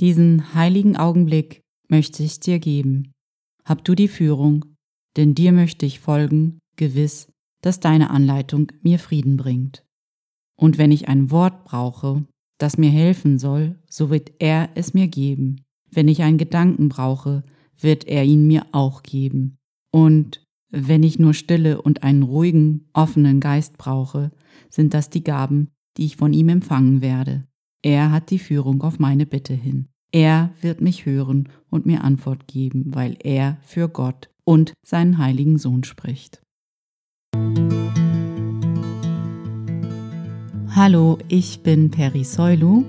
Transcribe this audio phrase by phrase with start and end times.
[0.00, 3.12] Diesen heiligen Augenblick möchte ich dir geben.
[3.66, 4.64] Hab du die Führung,
[5.18, 7.28] denn dir möchte ich folgen, gewiss,
[7.60, 9.84] dass deine Anleitung mir Frieden bringt.
[10.56, 12.24] Und wenn ich ein Wort brauche,
[12.56, 15.60] das mir helfen soll, so wird er es mir geben.
[15.90, 17.42] Wenn ich einen Gedanken brauche,
[17.78, 19.58] wird er ihn mir auch geben.
[19.92, 24.30] Und wenn ich nur Stille und einen ruhigen, offenen Geist brauche,
[24.70, 27.42] sind das die Gaben, die ich von ihm empfangen werde.
[27.82, 29.89] Er hat die Führung auf meine Bitte hin.
[30.12, 35.56] Er wird mich hören und mir Antwort geben, weil er für Gott und seinen heiligen
[35.56, 36.42] Sohn spricht.
[40.74, 42.84] Hallo, ich bin Peri Soilu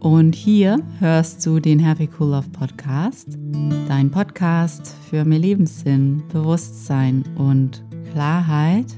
[0.00, 3.38] und hier hörst du den Happy Cool Love Podcast,
[3.86, 7.82] dein Podcast für mehr Lebenssinn, Bewusstsein und
[8.12, 8.96] Klarheit.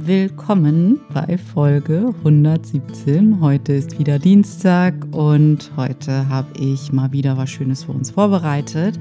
[0.00, 3.40] Willkommen bei Folge 117.
[3.40, 8.98] Heute ist wieder Dienstag und heute habe ich mal wieder was Schönes für uns vorbereitet.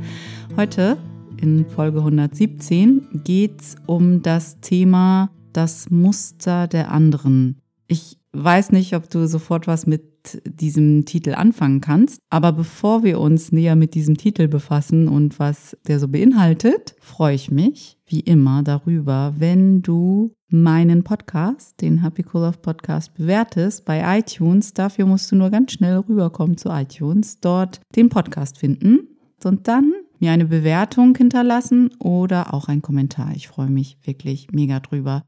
[0.55, 0.97] Heute
[1.39, 7.61] in Folge 117 geht es um das Thema das Muster der anderen.
[7.87, 13.19] Ich weiß nicht, ob du sofort was mit diesem Titel anfangen kannst, aber bevor wir
[13.19, 18.21] uns näher mit diesem Titel befassen und was der so beinhaltet, freue ich mich wie
[18.21, 24.73] immer darüber, wenn du meinen Podcast, den Happy Cool Love Podcast, bewertest bei iTunes.
[24.73, 29.07] Dafür musst du nur ganz schnell rüberkommen zu iTunes, dort den Podcast finden
[29.43, 33.31] und dann mir eine Bewertung hinterlassen oder auch einen Kommentar.
[33.35, 35.23] Ich freue mich wirklich mega drüber.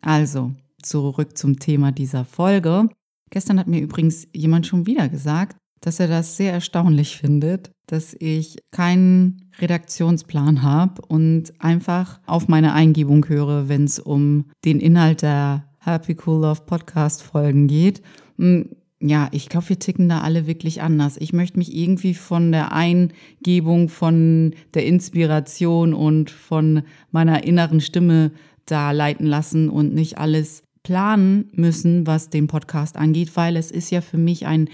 [0.00, 0.52] Also,
[0.82, 2.88] zurück zum Thema dieser Folge.
[3.30, 8.14] Gestern hat mir übrigens jemand schon wieder gesagt, dass er das sehr erstaunlich findet, dass
[8.18, 15.22] ich keinen Redaktionsplan habe und einfach auf meine Eingebung höre, wenn es um den Inhalt
[15.22, 18.02] der Happy Cool Love Podcast Folgen geht.
[18.36, 18.70] Hm,
[19.00, 21.16] ja, ich glaube, wir ticken da alle wirklich anders.
[21.18, 26.82] Ich möchte mich irgendwie von der Eingebung, von der Inspiration und von
[27.12, 28.32] meiner inneren Stimme
[28.66, 33.90] da leiten lassen und nicht alles planen müssen, was den Podcast angeht, weil es ist
[33.90, 34.68] ja für mich ein,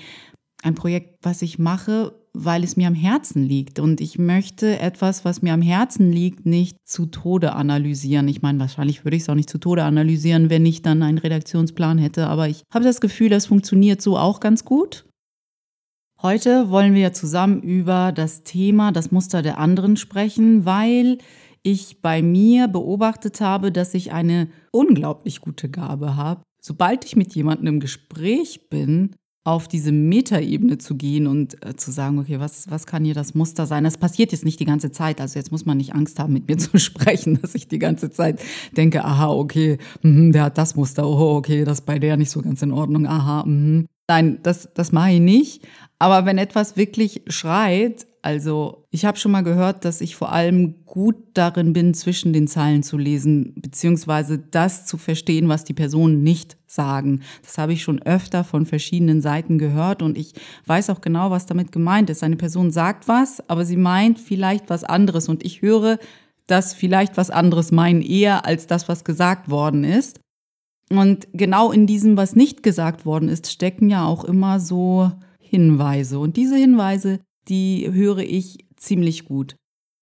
[0.64, 3.78] ein Projekt, was ich mache, weil es mir am Herzen liegt.
[3.78, 8.26] Und ich möchte etwas, was mir am Herzen liegt, nicht zu Tode analysieren.
[8.28, 11.18] Ich meine, wahrscheinlich würde ich es auch nicht zu Tode analysieren, wenn ich dann einen
[11.18, 12.26] Redaktionsplan hätte.
[12.26, 15.04] Aber ich habe das Gefühl, das funktioniert so auch ganz gut.
[16.22, 21.18] Heute wollen wir zusammen über das Thema, das Muster der anderen sprechen, weil
[21.62, 26.42] ich bei mir beobachtet habe, dass ich eine unglaublich gute Gabe habe.
[26.62, 31.90] Sobald ich mit jemandem im Gespräch bin, auf diese Metaebene zu gehen und äh, zu
[31.90, 33.84] sagen, okay, was, was kann hier das Muster sein?
[33.84, 35.20] Das passiert jetzt nicht die ganze Zeit.
[35.20, 38.10] Also jetzt muss man nicht Angst haben, mit mir zu sprechen, dass ich die ganze
[38.10, 38.40] Zeit
[38.72, 42.30] denke, aha, okay, mh, der hat das Muster, oh, okay, das ist bei der nicht
[42.30, 43.84] so ganz in Ordnung, aha, mh.
[44.08, 45.62] Nein, das, das mache ich nicht.
[45.98, 50.86] Aber wenn etwas wirklich schreit, also ich habe schon mal gehört, dass ich vor allem
[50.86, 56.22] gut darin bin, zwischen den Zeilen zu lesen, beziehungsweise das zu verstehen, was die Personen
[56.22, 57.20] nicht sagen.
[57.42, 60.32] Das habe ich schon öfter von verschiedenen Seiten gehört und ich
[60.64, 62.22] weiß auch genau, was damit gemeint ist.
[62.22, 65.98] Eine Person sagt was, aber sie meint vielleicht was anderes und ich höre
[66.46, 70.18] das vielleicht was anderes meinen eher als das, was gesagt worden ist.
[70.88, 76.18] Und genau in diesem, was nicht gesagt worden ist, stecken ja auch immer so Hinweise.
[76.18, 79.56] Und diese Hinweise die höre ich ziemlich gut.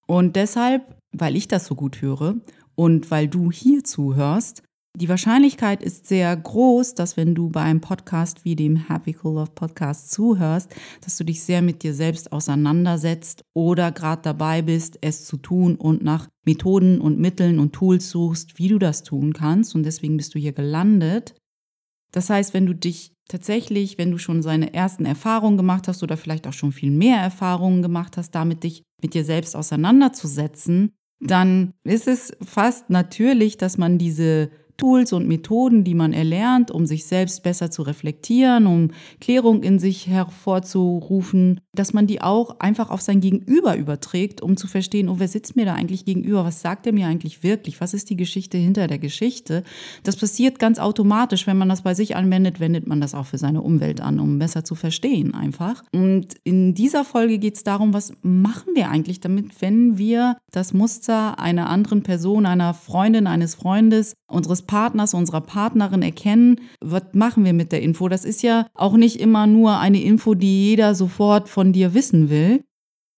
[0.07, 2.37] Und deshalb, weil ich das so gut höre
[2.75, 4.63] und weil du hier zuhörst,
[4.95, 9.37] die Wahrscheinlichkeit ist sehr groß, dass wenn du bei einem Podcast wie dem Happy Cool
[9.37, 10.71] Love Podcast zuhörst,
[11.01, 15.77] dass du dich sehr mit dir selbst auseinandersetzt oder gerade dabei bist, es zu tun
[15.77, 19.75] und nach Methoden und Mitteln und Tools suchst, wie du das tun kannst.
[19.75, 21.35] Und deswegen bist du hier gelandet.
[22.13, 26.17] Das heißt, wenn du dich tatsächlich, wenn du schon seine ersten Erfahrungen gemacht hast oder
[26.17, 31.73] vielleicht auch schon viel mehr Erfahrungen gemacht hast, damit dich mit dir selbst auseinanderzusetzen, dann
[31.85, 34.51] ist es fast natürlich, dass man diese
[34.83, 39.79] Tools und Methoden, die man erlernt, um sich selbst besser zu reflektieren, um Klärung in
[39.79, 45.15] sich hervorzurufen, dass man die auch einfach auf sein Gegenüber überträgt, um zu verstehen, oh,
[45.19, 46.45] wer sitzt mir da eigentlich gegenüber?
[46.45, 47.81] Was sagt er mir eigentlich wirklich?
[47.81, 49.63] Was ist die Geschichte hinter der Geschichte?
[50.03, 51.47] Das passiert ganz automatisch.
[51.47, 54.41] Wenn man das bei sich anwendet, wendet man das auch für seine Umwelt an, um
[54.41, 55.85] besser zu verstehen einfach.
[55.93, 60.73] Und in dieser Folge geht es darum, was machen wir eigentlich damit, wenn wir das
[60.73, 67.45] Muster einer anderen Person, einer Freundin, eines Freundes, unseres Partners, unserer Partnerin erkennen, was machen
[67.45, 68.09] wir mit der Info?
[68.09, 72.31] Das ist ja auch nicht immer nur eine Info, die jeder sofort von dir wissen
[72.31, 72.65] will.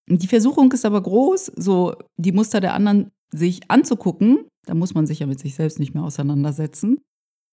[0.08, 4.48] Die Versuchung ist aber groß, so die Muster der anderen sich anzugucken.
[4.66, 6.98] Da muss man sich ja mit sich selbst nicht mehr auseinandersetzen.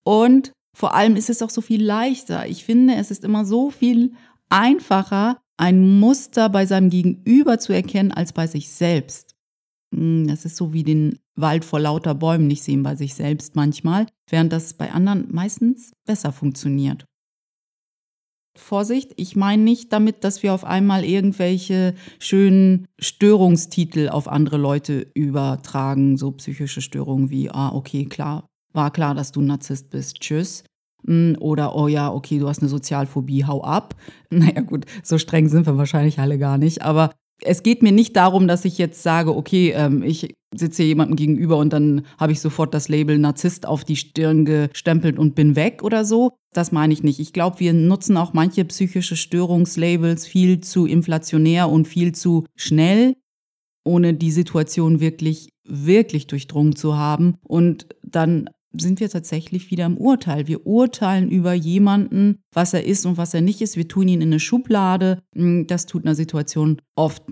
[0.03, 2.47] Und vor allem ist es auch so viel leichter.
[2.47, 4.13] Ich finde, es ist immer so viel
[4.49, 9.35] einfacher, ein Muster bei seinem Gegenüber zu erkennen als bei sich selbst.
[9.93, 13.55] Hm, das ist so wie den Wald vor lauter Bäumen nicht sehen bei sich selbst
[13.55, 17.05] manchmal, während das bei anderen meistens besser funktioniert.
[18.57, 25.07] Vorsicht, ich meine nicht damit, dass wir auf einmal irgendwelche schönen Störungstitel auf andere Leute
[25.13, 30.63] übertragen, so psychische Störungen wie, ah, okay, klar, war klar, dass du Narzisst bist, tschüss.
[31.05, 33.95] Hm, oder, oh ja, okay, du hast eine Sozialphobie, hau ab.
[34.29, 36.83] Naja gut, so streng sind wir wahrscheinlich alle gar nicht.
[36.83, 37.11] Aber
[37.43, 41.15] es geht mir nicht darum, dass ich jetzt sage, okay, ähm, ich sitze hier jemandem
[41.15, 45.55] gegenüber und dann habe ich sofort das Label Narzisst auf die Stirn gestempelt und bin
[45.55, 46.31] weg oder so.
[46.53, 47.19] Das meine ich nicht.
[47.19, 53.15] Ich glaube, wir nutzen auch manche psychische Störungslabels viel zu inflationär und viel zu schnell,
[53.85, 57.35] ohne die Situation wirklich, wirklich durchdrungen zu haben.
[57.43, 60.47] Und dann sind wir tatsächlich wieder im Urteil.
[60.47, 63.77] Wir urteilen über jemanden, was er ist und was er nicht ist.
[63.77, 65.21] Wir tun ihn in eine Schublade.
[65.35, 67.23] Hm, das tut einer Situation oft,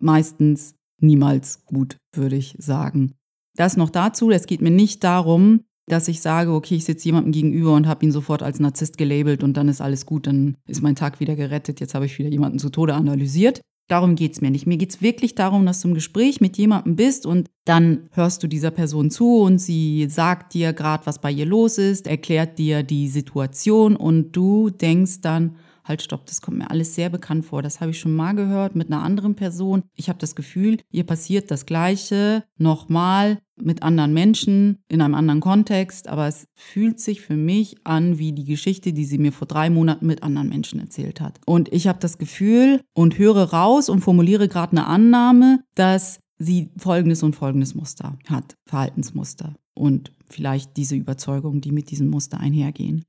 [0.00, 3.14] meistens niemals gut, würde ich sagen.
[3.56, 7.32] Das noch dazu, es geht mir nicht darum, dass ich sage, okay, ich sitze jemandem
[7.32, 10.82] gegenüber und habe ihn sofort als Narzisst gelabelt und dann ist alles gut, dann ist
[10.82, 13.60] mein Tag wieder gerettet, jetzt habe ich wieder jemanden zu Tode analysiert.
[13.86, 14.66] Darum geht es mir nicht.
[14.66, 18.42] Mir geht es wirklich darum, dass du im Gespräch mit jemandem bist und dann hörst
[18.42, 22.58] du dieser Person zu und sie sagt dir gerade, was bei ihr los ist, erklärt
[22.58, 27.44] dir die Situation und du denkst dann, halt stopp, das kommt mir alles sehr bekannt
[27.44, 27.62] vor.
[27.62, 29.82] Das habe ich schon mal gehört mit einer anderen Person.
[29.94, 35.40] Ich habe das Gefühl, ihr passiert das Gleiche nochmal mit anderen Menschen in einem anderen
[35.40, 39.46] Kontext, aber es fühlt sich für mich an wie die Geschichte, die sie mir vor
[39.46, 41.40] drei Monaten mit anderen Menschen erzählt hat.
[41.46, 46.70] Und ich habe das Gefühl und höre raus und formuliere gerade eine Annahme, dass sie
[46.76, 53.04] folgendes und folgendes Muster hat, Verhaltensmuster und vielleicht diese Überzeugungen, die mit diesem Muster einhergehen.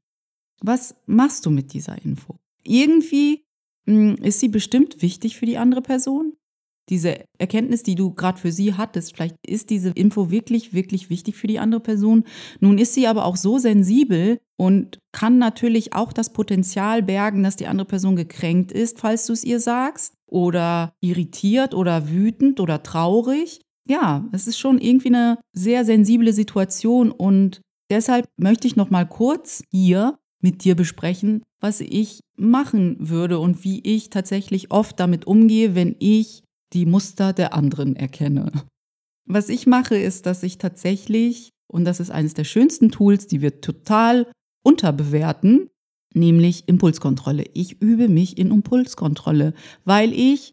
[0.61, 2.37] Was machst du mit dieser Info?
[2.65, 3.45] Irgendwie
[3.85, 6.33] mh, hm, ist sie bestimmt wichtig für die andere Person.
[6.89, 11.35] Diese Erkenntnis, die du gerade für sie hattest, vielleicht ist diese Info wirklich, wirklich wichtig
[11.35, 12.25] für die andere Person.
[12.59, 17.55] Nun ist sie aber auch so sensibel und kann natürlich auch das Potenzial bergen, dass
[17.55, 22.83] die andere Person gekränkt ist, falls du es ihr sagst, oder irritiert oder wütend oder
[22.83, 23.61] traurig.
[23.87, 29.05] Ja, es ist schon irgendwie eine sehr sensible Situation und deshalb möchte ich noch mal
[29.05, 35.25] kurz hier mit dir besprechen, was ich machen würde und wie ich tatsächlich oft damit
[35.25, 38.51] umgehe, wenn ich die Muster der anderen erkenne.
[39.27, 43.41] Was ich mache, ist, dass ich tatsächlich, und das ist eines der schönsten Tools, die
[43.41, 44.31] wir total
[44.63, 45.71] unterbewerten,
[46.13, 47.45] nämlich Impulskontrolle.
[47.55, 50.51] Ich übe mich in Impulskontrolle, weil ich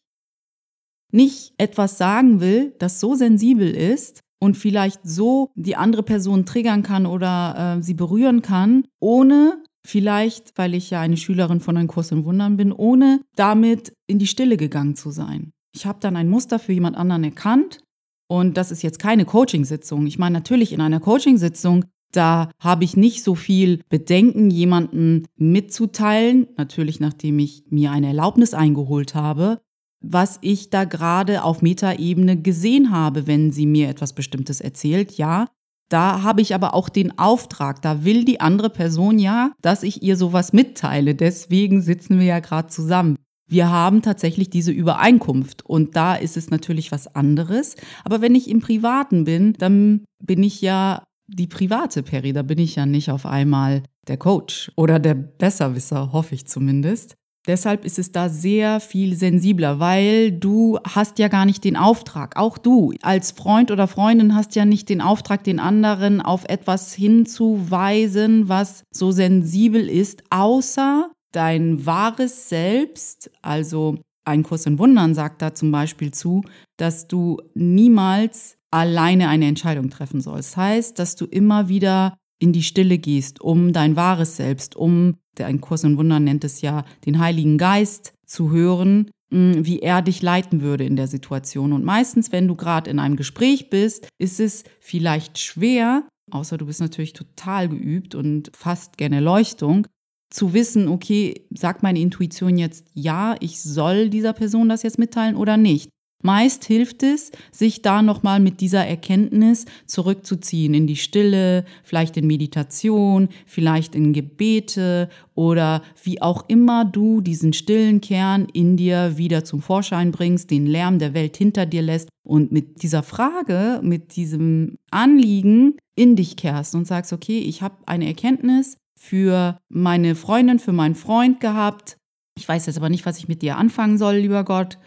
[1.12, 6.82] nicht etwas sagen will, das so sensibel ist und vielleicht so die andere Person triggern
[6.82, 11.88] kann oder äh, sie berühren kann, ohne Vielleicht, weil ich ja eine Schülerin von einem
[11.88, 15.52] Kurs in Wundern bin, ohne damit in die Stille gegangen zu sein.
[15.74, 17.80] Ich habe dann ein Muster für jemand anderen erkannt
[18.28, 20.06] und das ist jetzt keine Coachingsitzung.
[20.06, 26.46] Ich meine, natürlich in einer Coachingsitzung, da habe ich nicht so viel Bedenken, jemanden mitzuteilen,
[26.56, 29.60] natürlich nachdem ich mir eine Erlaubnis eingeholt habe,
[30.02, 35.12] was ich da gerade auf Metaebene gesehen habe, wenn sie mir etwas Bestimmtes erzählt.
[35.12, 35.48] Ja,
[35.92, 40.02] da habe ich aber auch den Auftrag, da will die andere Person ja, dass ich
[40.02, 41.14] ihr sowas mitteile.
[41.14, 43.16] Deswegen sitzen wir ja gerade zusammen.
[43.48, 47.76] Wir haben tatsächlich diese Übereinkunft und da ist es natürlich was anderes.
[48.04, 52.58] Aber wenn ich im Privaten bin, dann bin ich ja die private Peri, da bin
[52.58, 57.14] ich ja nicht auf einmal der Coach oder der Besserwisser, hoffe ich zumindest.
[57.46, 62.36] Deshalb ist es da sehr viel sensibler, weil du hast ja gar nicht den Auftrag.
[62.36, 66.94] Auch du als Freund oder Freundin hast ja nicht den Auftrag, den anderen auf etwas
[66.94, 73.30] hinzuweisen, was so sensibel ist, außer dein wahres Selbst.
[73.42, 76.42] Also ein Kurs in Wundern sagt da zum Beispiel zu,
[76.76, 80.52] dass du niemals alleine eine Entscheidung treffen sollst.
[80.52, 85.16] Das heißt, dass du immer wieder in die Stille gehst, um dein wahres Selbst, um,
[85.40, 90.02] ein Kurs in Wundern nennt es ja, den Heiligen Geist zu hören, mm, wie er
[90.02, 91.72] dich leiten würde in der Situation.
[91.72, 96.66] Und meistens, wenn du gerade in einem Gespräch bist, ist es vielleicht schwer, außer du
[96.66, 99.86] bist natürlich total geübt und fast gerne Leuchtung,
[100.32, 105.36] zu wissen, okay, sagt meine Intuition jetzt ja, ich soll dieser Person das jetzt mitteilen
[105.36, 105.90] oder nicht.
[106.22, 112.26] Meist hilft es, sich da nochmal mit dieser Erkenntnis zurückzuziehen in die Stille, vielleicht in
[112.26, 119.44] Meditation, vielleicht in Gebete oder wie auch immer du diesen stillen Kern in dir wieder
[119.44, 124.16] zum Vorschein bringst, den Lärm der Welt hinter dir lässt und mit dieser Frage, mit
[124.16, 130.60] diesem Anliegen in dich kehrst und sagst, okay, ich habe eine Erkenntnis für meine Freundin,
[130.60, 131.96] für meinen Freund gehabt,
[132.38, 134.78] Ich weiß jetzt aber nicht, was ich mit dir anfangen soll, lieber Gott.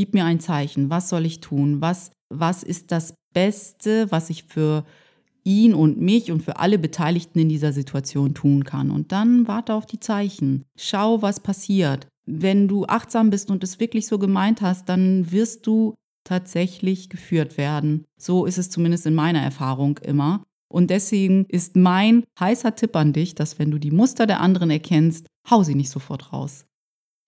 [0.00, 0.88] Gib mir ein Zeichen.
[0.88, 1.82] Was soll ich tun?
[1.82, 4.86] Was, was ist das Beste, was ich für
[5.44, 8.90] ihn und mich und für alle Beteiligten in dieser Situation tun kann?
[8.90, 10.64] Und dann warte auf die Zeichen.
[10.74, 12.08] Schau, was passiert.
[12.24, 15.92] Wenn du achtsam bist und es wirklich so gemeint hast, dann wirst du
[16.24, 18.06] tatsächlich geführt werden.
[18.16, 20.42] So ist es zumindest in meiner Erfahrung immer.
[20.72, 24.70] Und deswegen ist mein heißer Tipp an dich, dass wenn du die Muster der anderen
[24.70, 26.64] erkennst, hau sie nicht sofort raus.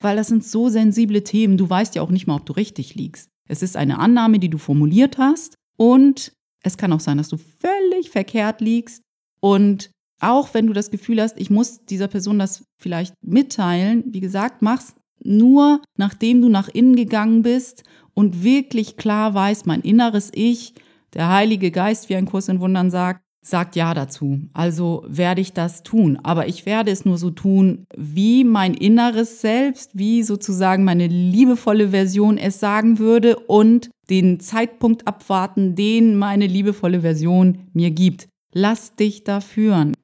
[0.02, 2.94] Weil das sind so sensible Themen, du weißt ja auch nicht mal, ob du richtig
[2.94, 3.28] liegst.
[3.48, 6.32] Es ist eine Annahme, die du formuliert hast und
[6.62, 9.02] es kann auch sein, dass du völlig verkehrt liegst.
[9.40, 9.90] Und
[10.20, 14.62] auch wenn du das Gefühl hast, ich muss dieser Person das vielleicht mitteilen, wie gesagt,
[14.62, 14.94] mach's
[15.24, 17.82] nur, nachdem du nach innen gegangen bist
[18.14, 20.74] und wirklich klar weißt, mein inneres Ich,
[21.14, 24.40] der Heilige Geist, wie ein Kurs in Wundern sagt, sagt ja dazu.
[24.52, 26.18] Also werde ich das tun.
[26.22, 31.90] Aber ich werde es nur so tun, wie mein inneres Selbst, wie sozusagen meine liebevolle
[31.90, 38.28] Version es sagen würde und den Zeitpunkt abwarten, den meine liebevolle Version mir gibt.
[38.54, 39.94] Lass dich da führen.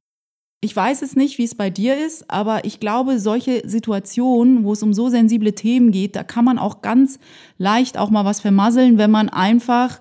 [0.61, 4.73] Ich weiß es nicht, wie es bei dir ist, aber ich glaube, solche Situationen, wo
[4.73, 7.21] es um so sensible Themen geht, da kann man auch ganz
[7.59, 10.01] leicht auch mal was vermasseln, wenn man einfach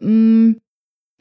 [0.00, 0.60] mh, mm,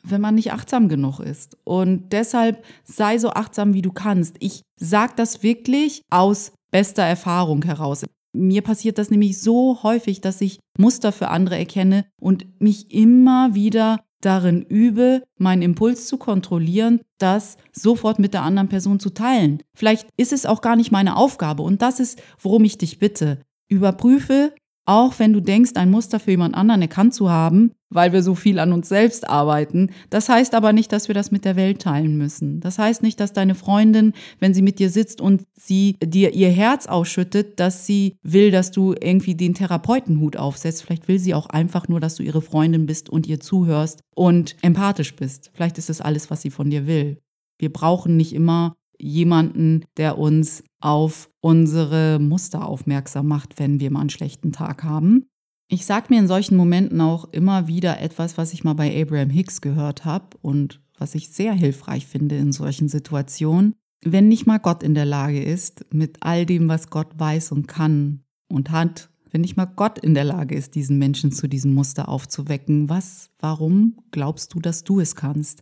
[0.09, 1.57] wenn man nicht achtsam genug ist.
[1.63, 4.35] Und deshalb sei so achtsam, wie du kannst.
[4.39, 8.05] Ich sage das wirklich aus bester Erfahrung heraus.
[8.33, 13.55] Mir passiert das nämlich so häufig, dass ich Muster für andere erkenne und mich immer
[13.55, 19.63] wieder darin übe, meinen Impuls zu kontrollieren, das sofort mit der anderen Person zu teilen.
[19.75, 23.41] Vielleicht ist es auch gar nicht meine Aufgabe und das ist, worum ich dich bitte.
[23.69, 24.53] Überprüfe,
[24.87, 28.35] auch wenn du denkst, ein Muster für jemand anderen erkannt zu haben, weil wir so
[28.35, 29.91] viel an uns selbst arbeiten.
[30.09, 32.61] Das heißt aber nicht, dass wir das mit der Welt teilen müssen.
[32.61, 36.49] Das heißt nicht, dass deine Freundin, wenn sie mit dir sitzt und sie dir ihr
[36.49, 40.83] Herz ausschüttet, dass sie will, dass du irgendwie den Therapeutenhut aufsetzt.
[40.83, 44.55] Vielleicht will sie auch einfach nur, dass du ihre Freundin bist und ihr zuhörst und
[44.61, 45.51] empathisch bist.
[45.53, 47.19] Vielleicht ist das alles, was sie von dir will.
[47.59, 54.01] Wir brauchen nicht immer jemanden, der uns auf unsere Muster aufmerksam macht, wenn wir mal
[54.01, 55.27] einen schlechten Tag haben.
[55.69, 59.29] Ich sage mir in solchen Momenten auch immer wieder etwas, was ich mal bei Abraham
[59.29, 63.75] Hicks gehört habe und was ich sehr hilfreich finde in solchen Situationen.
[64.03, 67.67] Wenn nicht mal Gott in der Lage ist, mit all dem, was Gott weiß und
[67.67, 71.73] kann und hat, wenn nicht mal Gott in der Lage ist, diesen Menschen zu diesem
[71.73, 75.61] Muster aufzuwecken, was, warum glaubst du, dass du es kannst?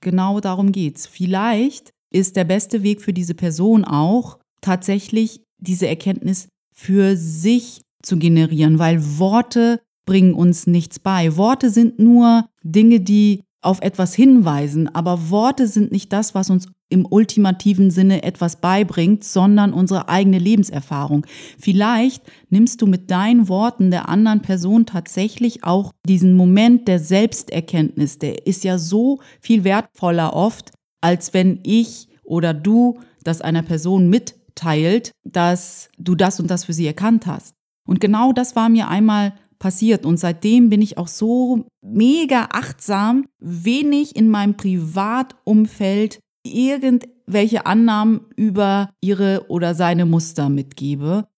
[0.00, 1.06] Genau darum geht's.
[1.06, 8.18] Vielleicht ist der beste Weg für diese Person auch, tatsächlich diese Erkenntnis für sich zu
[8.18, 11.36] generieren, weil Worte bringen uns nichts bei.
[11.36, 16.68] Worte sind nur Dinge, die auf etwas hinweisen, aber Worte sind nicht das, was uns
[16.90, 21.26] im ultimativen Sinne etwas beibringt, sondern unsere eigene Lebenserfahrung.
[21.58, 28.18] Vielleicht nimmst du mit deinen Worten der anderen Person tatsächlich auch diesen Moment der Selbsterkenntnis,
[28.18, 30.72] der ist ja so viel wertvoller oft,
[31.04, 36.72] als wenn ich oder du das einer Person mitteilt, dass du das und das für
[36.72, 37.54] sie erkannt hast.
[37.86, 43.26] Und genau das war mir einmal passiert und seitdem bin ich auch so mega achtsam,
[43.38, 51.28] wenig in meinem Privatumfeld irgendwelche Annahmen über ihre oder seine Muster mitgebe.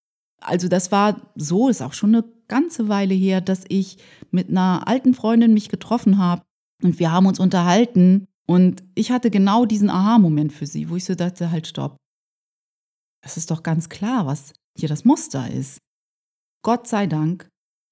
[0.40, 3.98] Also das war so, ist auch schon eine ganze Weile her, dass ich
[4.30, 6.42] mit einer alten Freundin mich getroffen habe
[6.84, 11.04] und wir haben uns unterhalten und ich hatte genau diesen Aha-Moment für sie, wo ich
[11.04, 11.96] so dachte, halt stopp.
[13.24, 15.78] Es ist doch ganz klar, was hier das Muster ist.
[16.62, 17.48] Gott sei Dank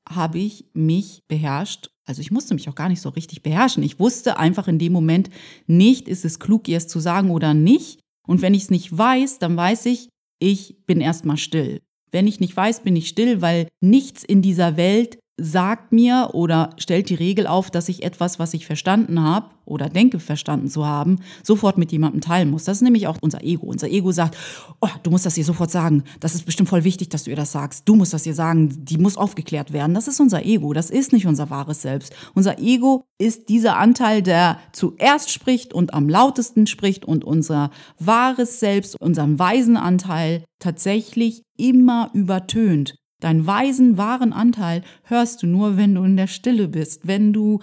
[0.09, 1.91] habe ich mich beherrscht.
[2.07, 3.83] Also ich musste mich auch gar nicht so richtig beherrschen.
[3.83, 5.31] Ich wusste einfach in dem Moment
[5.67, 8.01] nicht, ist es klug, ihr es zu sagen oder nicht.
[8.27, 10.09] Und wenn ich es nicht weiß, dann weiß ich,
[10.39, 11.81] ich bin erstmal still.
[12.11, 16.71] Wenn ich nicht weiß, bin ich still, weil nichts in dieser Welt sagt mir oder
[16.79, 20.87] stellt die Regel auf, dass ich etwas, was ich verstanden habe oder denke verstanden zu
[20.87, 22.65] haben, sofort mit jemandem teilen muss.
[22.65, 23.67] Das ist nämlich auch unser Ego.
[23.67, 24.37] Unser Ego sagt,
[24.81, 26.05] oh, du musst das ihr sofort sagen.
[26.21, 27.89] Das ist bestimmt voll wichtig, dass du ihr das sagst.
[27.89, 28.85] Du musst das ihr sagen.
[28.85, 29.95] Die muss aufgeklärt werden.
[29.95, 30.73] Das ist unser Ego.
[30.73, 32.15] Das ist nicht unser wahres Selbst.
[32.35, 38.61] Unser Ego ist dieser Anteil, der zuerst spricht und am lautesten spricht und unser wahres
[38.61, 42.95] Selbst, unseren weisen Anteil tatsächlich immer übertönt.
[43.25, 47.61] Deinen weisen, wahren Anteil hörst du nur, wenn du in der Stille bist, wenn du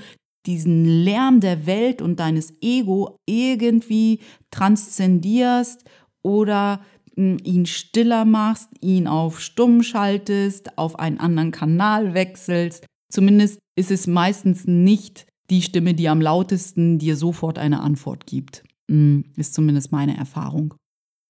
[0.47, 5.83] diesen Lärm der Welt und deines Ego irgendwie transzendierst
[6.23, 6.81] oder
[7.15, 12.87] hm, ihn stiller machst, ihn auf stumm schaltest, auf einen anderen Kanal wechselst.
[13.13, 18.63] Zumindest ist es meistens nicht die Stimme, die am lautesten dir sofort eine Antwort gibt.
[18.89, 20.73] Hm, ist zumindest meine Erfahrung.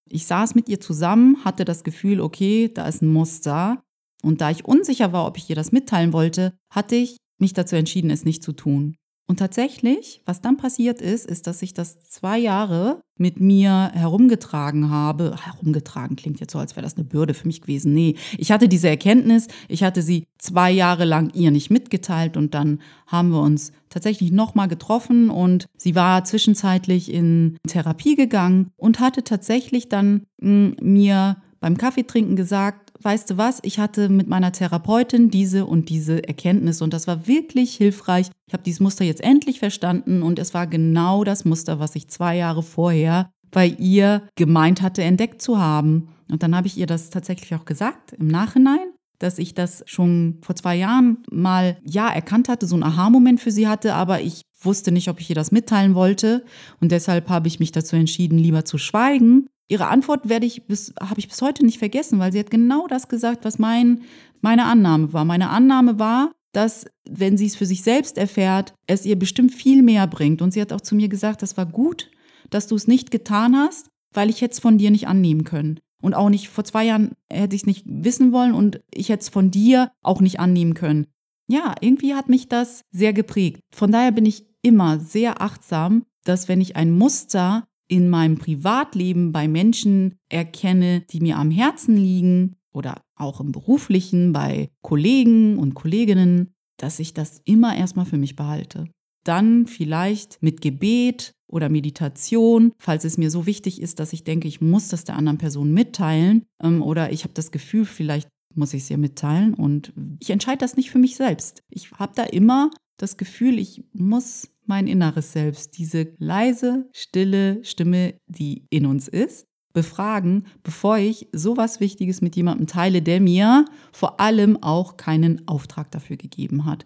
[0.09, 3.81] Ich saß mit ihr zusammen, hatte das Gefühl, okay, da ist ein Muster.
[4.21, 7.75] Und da ich unsicher war, ob ich ihr das mitteilen wollte, hatte ich mich dazu
[7.75, 8.95] entschieden, es nicht zu tun.
[9.31, 14.89] Und tatsächlich, was dann passiert ist, ist, dass ich das zwei Jahre mit mir herumgetragen
[14.89, 15.37] habe.
[15.41, 17.93] Herumgetragen klingt jetzt so, als wäre das eine Bürde für mich gewesen.
[17.93, 22.53] Nee, ich hatte diese Erkenntnis, ich hatte sie zwei Jahre lang ihr nicht mitgeteilt und
[22.53, 28.99] dann haben wir uns tatsächlich nochmal getroffen und sie war zwischenzeitlich in Therapie gegangen und
[28.99, 34.27] hatte tatsächlich dann mh, hm, mir beim Kaffeetrinken gesagt, weißt du was, ich hatte mit
[34.27, 38.29] meiner Therapeutin diese und diese Erkenntnis und das war wirklich hilfreich.
[38.47, 42.09] Ich habe dieses Muster jetzt endlich verstanden und es war genau das Muster, was ich
[42.09, 46.09] zwei Jahre vorher bei ihr gemeint hatte, entdeckt zu haben.
[46.29, 50.39] Und dann habe ich ihr das tatsächlich auch gesagt im Nachhinein, dass ich das schon
[50.41, 54.41] vor zwei Jahren mal ja erkannt hatte, so ein Aha-Moment für sie hatte, aber ich
[54.59, 56.43] wusste nicht, ob ich ihr das mitteilen wollte
[56.79, 60.93] und deshalb habe ich mich dazu entschieden, lieber zu schweigen ihre Antwort werde ich bis,
[60.99, 64.01] habe ich bis heute nicht vergessen, weil sie hat genau das gesagt, was mein,
[64.41, 65.23] meine Annahme war.
[65.23, 69.81] Meine Annahme war, dass, wenn sie es für sich selbst erfährt, es ihr bestimmt viel
[69.81, 70.41] mehr bringt.
[70.41, 72.11] Und sie hat auch zu mir gesagt, das war gut,
[72.49, 75.79] dass du es nicht getan hast, weil ich hätte es von dir nicht annehmen können.
[76.01, 79.21] Und auch nicht, vor zwei Jahren hätte ich es nicht wissen wollen und ich hätte
[79.21, 81.07] es von dir auch nicht annehmen können.
[81.47, 83.61] Ja, irgendwie hat mich das sehr geprägt.
[83.73, 89.33] Von daher bin ich immer sehr achtsam, dass wenn ich ein Muster in meinem Privatleben
[89.33, 95.73] bei Menschen erkenne, die mir am Herzen liegen oder auch im beruflichen bei Kollegen und
[95.73, 98.85] Kolleginnen, dass ich das immer erstmal für mich behalte.
[99.25, 104.47] Dann vielleicht mit Gebet oder Meditation, falls es mir so wichtig ist, dass ich denke,
[104.47, 108.73] ich muss das der anderen Person mitteilen ähm, oder ich habe das Gefühl, vielleicht muss
[108.73, 111.61] ich es ihr mitteilen und ich entscheide das nicht für mich selbst.
[111.69, 118.15] Ich habe da immer das Gefühl, ich muss mein inneres Selbst, diese leise, stille Stimme,
[118.27, 124.19] die in uns ist, befragen, bevor ich sowas Wichtiges mit jemandem teile, der mir vor
[124.19, 126.85] allem auch keinen Auftrag dafür gegeben hat.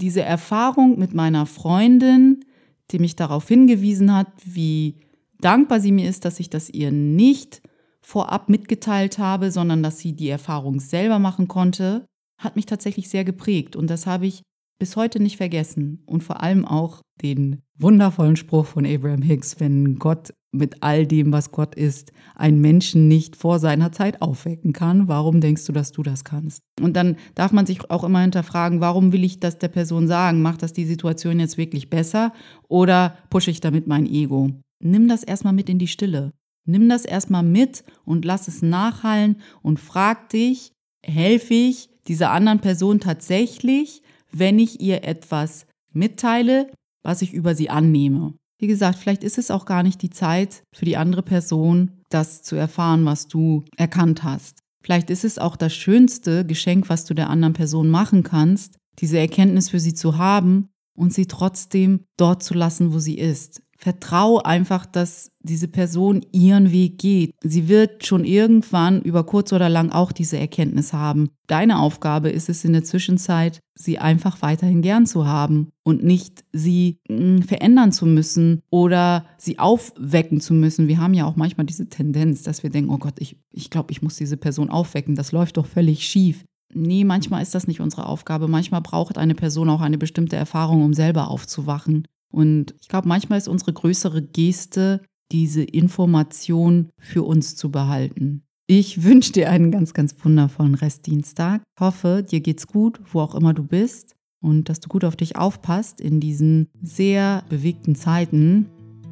[0.00, 2.44] Diese Erfahrung mit meiner Freundin,
[2.90, 4.96] die mich darauf hingewiesen hat, wie
[5.40, 7.60] dankbar sie mir ist, dass ich das ihr nicht
[8.00, 12.06] vorab mitgeteilt habe, sondern dass sie die Erfahrung selber machen konnte,
[12.38, 13.76] hat mich tatsächlich sehr geprägt.
[13.76, 14.42] Und das habe ich
[14.80, 19.98] bis heute nicht vergessen und vor allem auch den wundervollen Spruch von Abraham Hicks, wenn
[19.98, 25.06] Gott mit all dem, was Gott ist, einen Menschen nicht vor seiner Zeit aufwecken kann,
[25.06, 26.62] warum denkst du, dass du das kannst?
[26.80, 30.42] Und dann darf man sich auch immer hinterfragen, warum will ich das der Person sagen?
[30.42, 32.32] Macht das die Situation jetzt wirklich besser
[32.66, 34.50] oder pushe ich damit mein Ego?
[34.82, 36.32] Nimm das erstmal mit in die Stille.
[36.64, 40.72] Nimm das erstmal mit und lass es nachhallen und frag dich,
[41.04, 46.70] helfe ich dieser anderen Person tatsächlich wenn ich ihr etwas mitteile,
[47.02, 48.34] was ich über sie annehme.
[48.58, 52.42] Wie gesagt, vielleicht ist es auch gar nicht die Zeit für die andere Person, das
[52.42, 54.58] zu erfahren, was du erkannt hast.
[54.82, 59.18] Vielleicht ist es auch das schönste Geschenk, was du der anderen Person machen kannst, diese
[59.18, 63.62] Erkenntnis für sie zu haben und sie trotzdem dort zu lassen, wo sie ist.
[63.82, 67.32] Vertrau einfach, dass diese Person ihren Weg geht.
[67.42, 71.30] Sie wird schon irgendwann über kurz oder lang auch diese Erkenntnis haben.
[71.46, 76.44] Deine Aufgabe ist es in der Zwischenzeit, sie einfach weiterhin gern zu haben und nicht
[76.52, 80.86] sie hm, verändern zu müssen oder sie aufwecken zu müssen.
[80.86, 83.92] Wir haben ja auch manchmal diese Tendenz, dass wir denken, oh Gott, ich, ich glaube,
[83.92, 85.14] ich muss diese Person aufwecken.
[85.14, 86.44] Das läuft doch völlig schief.
[86.74, 88.46] Nee, manchmal ist das nicht unsere Aufgabe.
[88.46, 92.06] Manchmal braucht eine Person auch eine bestimmte Erfahrung, um selber aufzuwachen.
[92.30, 98.42] Und ich glaube, manchmal ist unsere größere Geste, diese Information für uns zu behalten.
[98.66, 101.62] Ich wünsche dir einen ganz, ganz wundervollen Restdienstag.
[101.78, 105.36] Hoffe, dir geht's gut, wo auch immer du bist und dass du gut auf dich
[105.36, 108.66] aufpasst in diesen sehr bewegten Zeiten.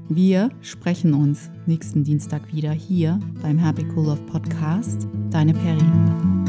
[0.09, 5.07] Wir sprechen uns nächsten Dienstag wieder hier beim Happy Cool Love Podcast.
[5.31, 6.48] Deine Peri.